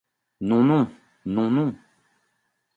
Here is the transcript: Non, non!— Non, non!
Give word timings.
Non, 0.49 0.61
non!— 0.69 0.85
Non, 1.35 1.47
non! 1.57 1.69